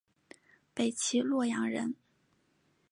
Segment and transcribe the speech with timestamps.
[0.73, 1.93] 北齐洛阳人。